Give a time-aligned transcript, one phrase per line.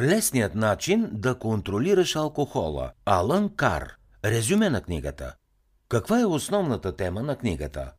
[0.00, 2.92] Лесният начин да контролираш алкохола.
[3.04, 3.92] Алън Кар.
[4.24, 5.34] Резюме на книгата.
[5.88, 7.92] Каква е основната тема на книгата?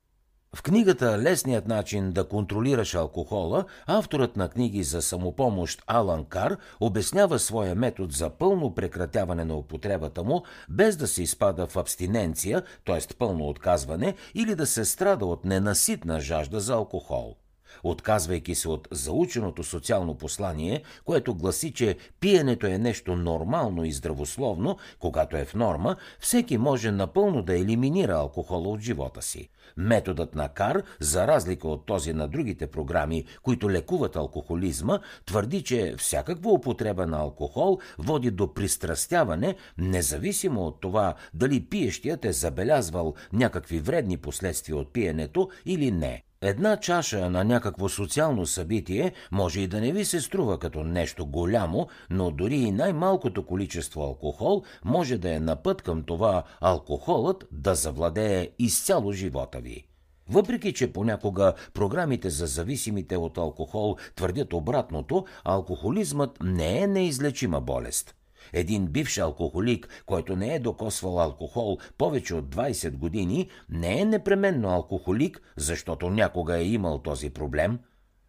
[0.55, 7.39] В книгата Лесният начин да контролираш алкохола, авторът на книги за самопомощ Алан Кар обяснява
[7.39, 13.15] своя метод за пълно прекратяване на употребата му, без да се изпада в абстиненция, т.е.
[13.17, 17.37] пълно отказване, или да се страда от ненаситна жажда за алкохол
[17.83, 24.77] отказвайки се от заученото социално послание, което гласи, че пиенето е нещо нормално и здравословно,
[24.99, 29.49] когато е в норма, всеки може напълно да елиминира алкохола от живота си.
[29.77, 35.95] Методът на Кар, за разлика от този на другите програми, които лекуват алкохолизма, твърди, че
[35.97, 43.79] всякаква употреба на алкохол води до пристрастяване, независимо от това дали пиещият е забелязвал някакви
[43.79, 46.26] вредни последствия от пиенето или не.
[46.41, 51.25] Една чаша на някакво социално събитие може и да не ви се струва като нещо
[51.25, 57.47] голямо, но дори и най-малкото количество алкохол може да е на път към това алкохолът
[57.51, 59.87] да завладее изцяло живота ви.
[60.29, 68.16] Въпреки, че понякога програмите за зависимите от алкохол твърдят обратното, алкохолизмът не е неизлечима болест.
[68.53, 74.69] Един бивш алкохолик, който не е докосвал алкохол повече от 20 години, не е непременно
[74.69, 77.79] алкохолик, защото някога е имал този проблем.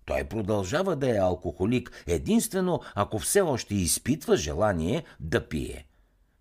[0.05, 5.84] Той продължава да е алкохолик единствено ако все още изпитва желание да пие.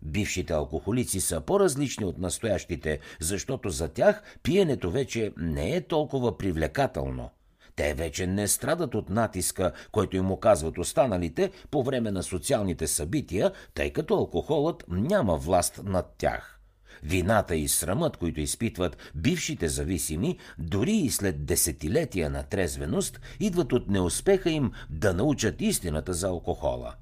[0.02, 7.30] Бившите алкохолици са по-различни от настоящите, защото за тях пиенето вече не е толкова привлекателно.
[7.78, 13.52] Те вече не страдат от натиска, който им оказват останалите по време на социалните събития,
[13.74, 16.60] тъй като алкохолът няма власт над тях.
[17.04, 23.90] Вината и срамът, които изпитват бившите зависими, дори и след десетилетия на трезвеност, идват от
[23.90, 26.94] неуспеха им да научат истината за алкохола.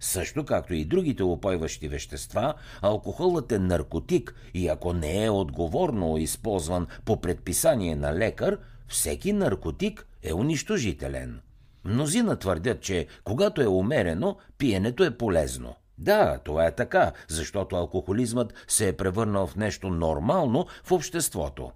[0.00, 6.86] Също както и другите опойващи вещества, алкохолът е наркотик и ако не е отговорно използван
[7.04, 8.58] по предписание на лекар,
[8.94, 11.40] всеки наркотик е унищожителен.
[11.84, 15.74] Мнозина твърдят, че когато е умерено, пиенето е полезно.
[15.98, 21.70] Да, това е така, защото алкохолизмът се е превърнал в нещо нормално в обществото.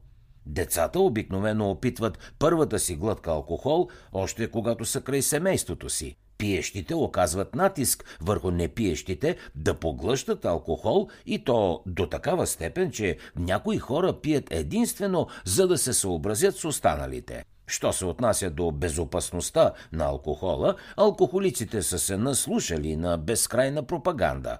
[0.46, 6.16] Децата обикновено опитват първата си глътка алкохол, още когато са край семейството си.
[6.38, 13.78] Пиещите оказват натиск върху непиещите да поглъщат алкохол и то до такава степен, че някои
[13.78, 17.44] хора пият единствено за да се съобразят с останалите.
[17.66, 24.58] Що се отнася до безопасността на алкохола, алкохолиците са се наслушали на безкрайна пропаганда.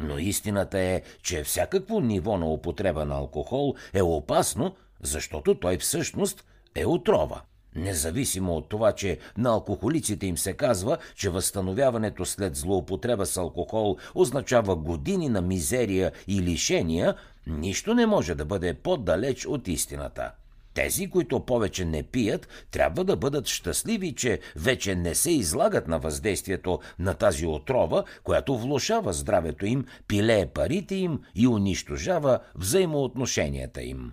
[0.00, 6.44] Но истината е, че всякакво ниво на употреба на алкохол е опасно, защото той всъщност
[6.74, 7.40] е отрова.
[7.74, 13.96] Независимо от това, че на алкохолиците им се казва, че възстановяването след злоупотреба с алкохол
[14.14, 17.14] означава години на мизерия и лишения,
[17.46, 20.30] нищо не може да бъде по-далеч от истината.
[20.74, 25.98] Тези, които повече не пият, трябва да бъдат щастливи, че вече не се излагат на
[25.98, 34.12] въздействието на тази отрова, която влушава здравето им, пилее парите им и унищожава взаимоотношенията им.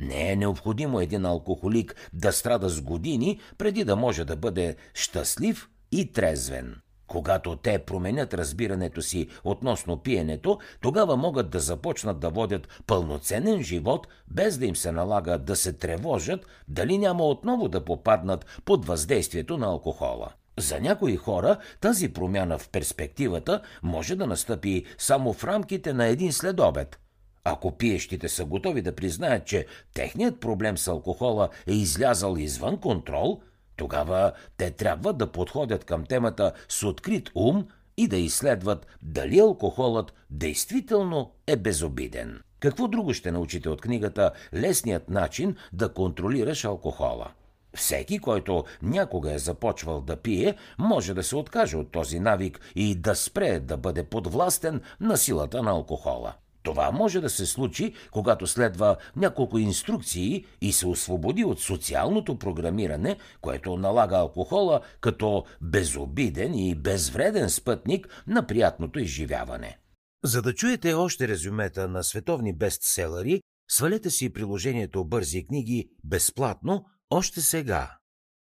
[0.00, 5.68] Не е необходимо един алкохолик да страда с години, преди да може да бъде щастлив
[5.92, 6.76] и трезвен.
[7.06, 14.08] Когато те променят разбирането си относно пиенето, тогава могат да започнат да водят пълноценен живот,
[14.28, 19.58] без да им се налага да се тревожат дали няма отново да попаднат под въздействието
[19.58, 20.32] на алкохола.
[20.58, 26.32] За някои хора тази промяна в перспективата може да настъпи само в рамките на един
[26.32, 26.98] следобед.
[27.44, 33.40] Ако пиещите са готови да признаят, че техният проблем с алкохола е излязал извън контрол–
[33.80, 40.12] тогава те трябва да подходят към темата с открит ум и да изследват дали алкохолът
[40.30, 42.40] действително е безобиден.
[42.60, 47.30] Какво друго ще научите от книгата Лесният начин да контролираш алкохола?
[47.74, 52.94] Всеки, който някога е започвал да пие, може да се откаже от този навик и
[52.94, 56.34] да спре да бъде подвластен на силата на алкохола.
[56.62, 63.16] Това може да се случи, когато следва няколко инструкции и се освободи от социалното програмиране,
[63.40, 69.78] което налага алкохола като безобиден и безвреден спътник на приятното изживяване.
[70.24, 77.40] За да чуете още резюмета на световни бестселери, свалете си приложението Бързи книги безплатно още
[77.40, 77.99] сега.